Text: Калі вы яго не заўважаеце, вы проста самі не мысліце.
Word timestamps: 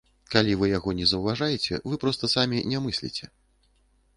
Калі 0.35 0.53
вы 0.61 0.69
яго 0.69 0.93
не 0.99 1.05
заўважаеце, 1.11 1.79
вы 1.87 1.99
проста 2.05 2.31
самі 2.35 2.63
не 2.73 2.81
мысліце. 2.87 3.25